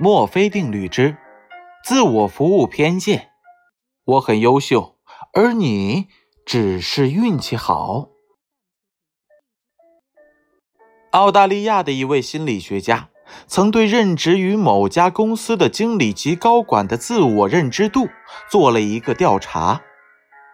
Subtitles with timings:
[0.00, 1.16] 墨菲定律之
[1.84, 3.30] 自我服务偏见。
[4.04, 4.96] 我很优秀，
[5.32, 6.06] 而你
[6.46, 8.06] 只是运气好。
[11.10, 13.08] 澳大利亚的一位心理学家
[13.48, 18.06] 曾对任职于某家公司的经理级高管的自我认知度
[18.48, 19.82] 做了一个调查，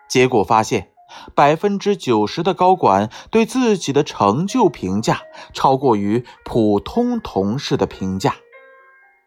[0.09, 0.89] 结果发现，
[1.35, 5.21] 百分之九十的高管对自己的成就评价
[5.53, 8.37] 超过于普通同事的评价。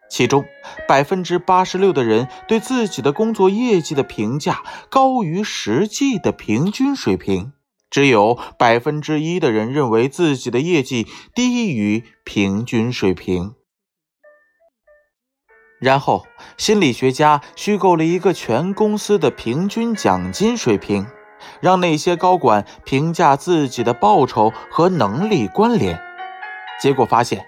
[0.10, 0.46] 其中，
[0.88, 7.52] 百分之八十六的人对自己的工作业绩的评价高于实际的平均水平，
[7.90, 13.54] 只有百分之一的人认为自己的业绩低于平均水平。
[15.80, 16.26] 然后，
[16.58, 21.06] 心理学家虚构了一个全公司的平均奖金水平，
[21.62, 26.00] 让那些高管评价自己的报酬和能力关联，
[26.82, 27.46] 结果发现。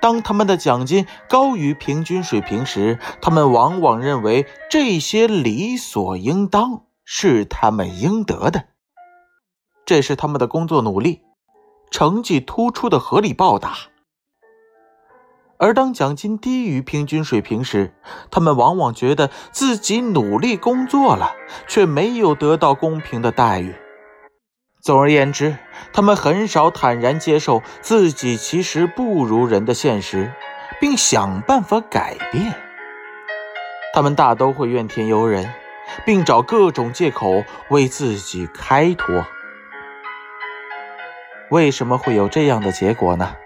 [0.00, 8.64] 当他们的奖金高于平均水平时，他们往往认为这些理所应当是他们应得的，
[9.84, 11.22] 这是他们的工作努力、
[11.90, 13.76] 成绩突出的合理报答。
[15.58, 17.94] 而当奖金低于平均水平时，
[18.32, 21.30] 他们往往觉得自己努力工作了，
[21.68, 23.72] 却没有得到公平的待遇。
[24.82, 25.56] 总而言之，
[25.92, 30.32] 他们很少坦然接受自己其实不如人的现实，
[30.80, 32.52] 并想办法改变。
[33.94, 35.54] 他们大都会怨天尤人，
[36.04, 39.24] 并找各种借口为自己开脱。
[41.48, 43.36] 为什么会有这样的结果呢？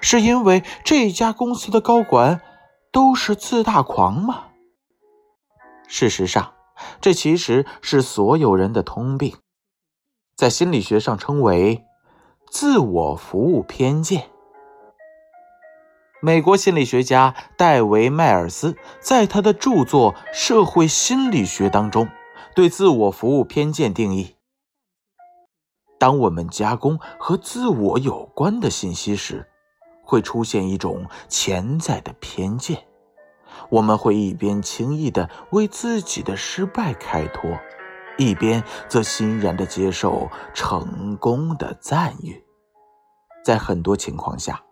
[0.00, 2.40] 是因为这家公司的高管
[2.90, 4.46] 都是自大狂吗？
[5.86, 6.54] 事实上，
[7.00, 9.36] 这其实是所有人的通病。
[10.36, 11.84] 在心理学上称为
[12.50, 14.30] 自我服务偏见。
[16.20, 22.08] 美国心理学家戴维·迈尔斯在他的著作《社会心理学》当中，
[22.54, 24.34] 对自我服务偏见定义：
[25.98, 29.46] 当我们加工和自我有关的信息时，
[30.02, 32.84] 会出现一种潜在的偏见，
[33.68, 37.50] 我们会一边轻易的为自己的失败开脱。
[38.16, 42.44] 一边则欣然地接受成功的赞誉，
[43.44, 44.62] 在很多情况下，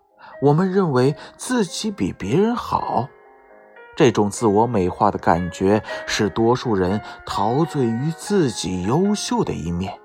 [0.41, 3.09] 我们认为自己比别人好。
[3.95, 10.01] 这种自我美化的感觉使多数人陶醉于自己优秀的一面，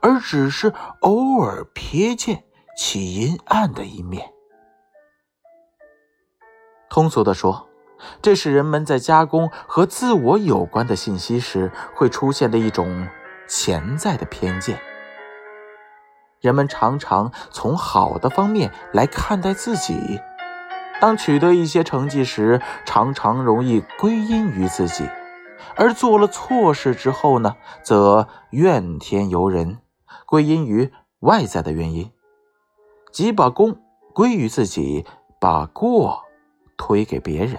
[0.00, 2.44] 而只是偶尔瞥见
[2.76, 4.32] 其阴暗的一面。
[6.88, 7.67] 通俗地说。
[8.22, 13.08] 这是人们在加工和自我有关的信息时会出现的一种
[13.48, 14.78] 潜在的偏见。
[16.40, 20.20] 人们常常从好的方面来看待自己，
[21.00, 25.04] 当取得一些成绩时，常常容易归因于自己；
[25.74, 29.78] 而做了错事之后呢，则怨天尤人，
[30.26, 32.12] 归因于外在的原因，
[33.10, 33.76] 即把功
[34.14, 35.04] 归于自己，
[35.40, 36.22] 把过
[36.76, 37.58] 推给别人。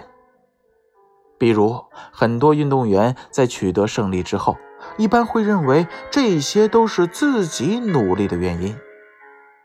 [1.40, 4.58] 比如，很多运动员在取得胜利之后，
[4.98, 8.74] 一般会认为这些都是自己努力的原因；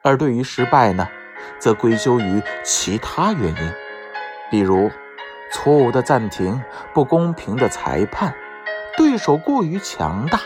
[0.01, 1.05] 而对于失败呢，
[1.59, 3.73] 则归咎于其他原因，
[4.49, 4.89] 比如
[5.51, 6.63] 错误的暂停、
[6.93, 8.33] 不公平的裁判、
[8.95, 10.39] 对手过于强大、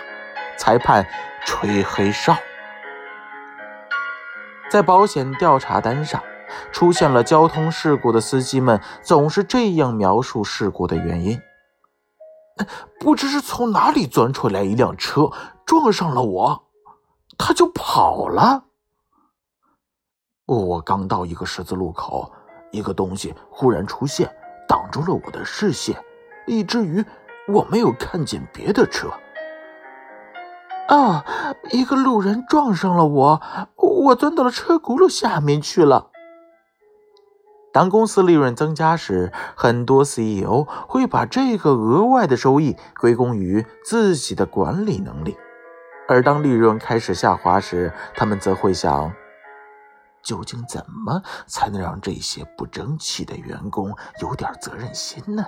[0.57, 1.05] 裁判
[1.45, 2.35] 吹黑哨。
[4.67, 6.23] 在保险调查单上。
[6.71, 11.39] 出现了交通事故的司机们总是这样描述事故的原因：
[12.99, 15.29] 不知是从哪里钻出来一辆车
[15.65, 16.63] 撞上了我，
[17.37, 18.63] 他就跑了。
[20.45, 22.31] 我刚到一个十字路口，
[22.71, 24.29] 一个东西忽然出现，
[24.67, 25.95] 挡住了我的视线，
[26.47, 27.05] 以至于
[27.47, 29.09] 我没有看见别的车。
[30.87, 31.23] 啊！
[31.71, 33.39] 一个路人撞上了我，
[33.75, 36.09] 我钻到了车轱辘下面去了。
[37.71, 45.33] 当公司利润增加时，很多 CEO 会把这个额外的收益归功于自己的管理能力；
[46.07, 49.13] 而当利润开始下滑时，他们则会想：
[50.23, 55.45] 究竟怎么才能让这些不争气的员工有点责任心呢？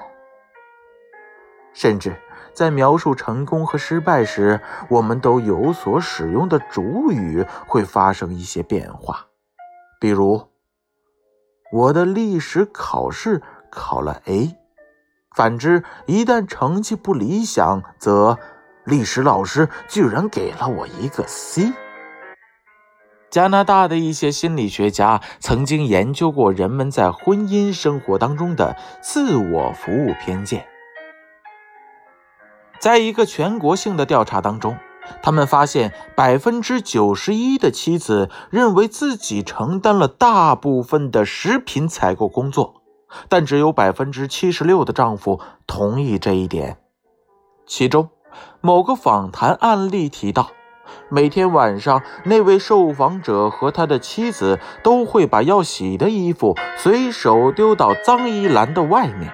[1.74, 2.16] 甚至
[2.54, 9.26] 在描述成功和失败时，我们都有所使用的主语会发生一些变化，
[10.00, 10.51] 比如。
[11.72, 14.58] 我的历史考试考了 A，
[15.34, 18.38] 反之，一旦成绩不理想，则
[18.84, 21.72] 历史老师居然给了我一个 C。
[23.30, 30.68] 加拿大的一些心理学家曾经研究过人们在婚姻生活当中的自我服务偏见。
[32.80, 34.76] 在一个全国性的调查当中，
[35.22, 42.82] 他们发现百分之九十一的妻子认为自己承担了大部分的食品采购工作，
[43.30, 46.78] 但只有百分之七十六的丈夫同意这一点。
[47.66, 48.10] 其中，
[48.62, 50.52] 某个访谈案例提到。
[51.08, 59.34] 每天晚上，那位受访者和他的妻子都会把要洗的衣服随手丢到脏衣篮的外面。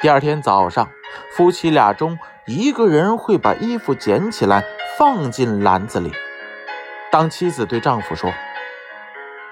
[0.00, 0.88] 第二天早上，
[1.36, 4.64] 夫妻俩中一个人会把衣服捡起来
[4.98, 6.12] 放进篮子里。
[7.12, 8.32] 当妻子对丈夫说：“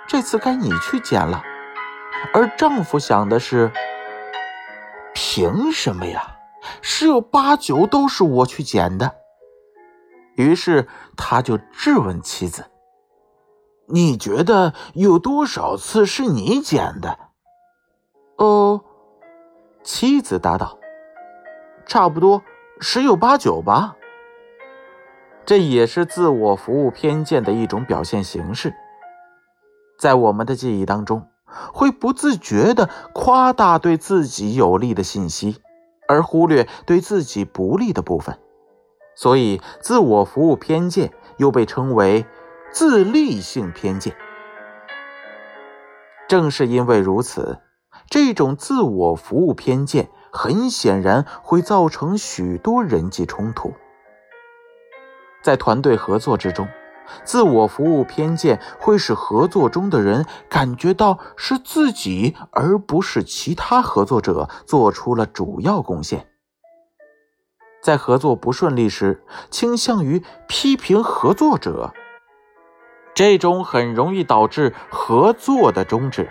[0.08, 1.40] 这次该你去捡了。”
[2.34, 3.70] 而丈夫想的是
[5.14, 6.36] ：“凭什么呀？
[6.82, 9.14] 十有八九都是我去捡的。”
[10.34, 12.64] 于是他就质问妻子
[13.86, 17.18] ：“你觉得有多少次是你捡的？”
[18.36, 18.82] 哦，
[19.84, 20.76] 妻子答道
[21.86, 22.42] ：“差不多
[22.80, 23.94] 十有八九吧。”
[25.46, 28.74] 这也是自我服务偏见的一种表现形式。
[29.96, 31.28] 在我们的记忆当中，
[31.72, 35.58] 会不自觉地夸大对自己有利的信息，
[36.08, 38.38] 而忽略对自己不利的部分。
[39.14, 42.26] 所以，自我服务偏见又被称为
[42.70, 44.14] 自利性偏见。
[46.28, 47.60] 正是因为如此，
[48.10, 53.72] 这种自我服务偏见很显然会造成许多人际冲突。
[55.46, 56.66] 在团队合作之中，
[57.22, 66.26] 自我服务偏见会使合作中的人感觉到是自己而不是其他合作者做出了主要贡献。
[67.80, 71.92] 在合作不顺利时，倾向于批评合作者，
[73.14, 76.24] 这种很容易导致合作的终止；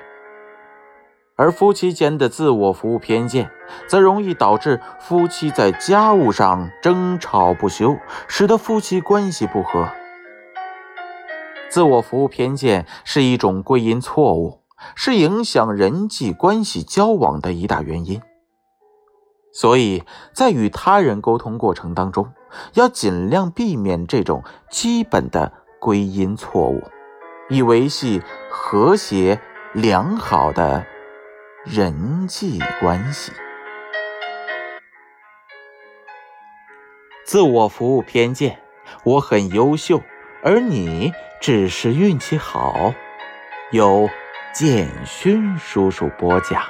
[1.37, 3.51] 而夫妻间的自我服务偏见，
[3.87, 7.97] 则容易导致夫妻在家务上争吵不休，
[8.27, 9.89] 使得夫妻关系不和。
[11.69, 14.61] 自我服务偏见是一种归因错误，
[14.95, 18.21] 是影响人际关系交往的一大原因。
[19.51, 20.03] 所以
[20.33, 22.31] 在与他人沟通过程当中，
[22.75, 25.51] 要尽量避免这种基本的
[25.81, 26.81] 归因错误，
[27.49, 29.41] 以维系和谐
[29.73, 30.85] 良好的
[31.65, 33.31] 人际关系。
[37.25, 38.59] 自我服务偏见，
[39.03, 39.99] 我很优秀，
[40.43, 42.93] 而你只是运气好。
[43.71, 44.07] 由
[44.53, 46.61] 建勋叔叔播讲。